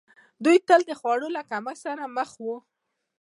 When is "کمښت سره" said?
1.49-2.03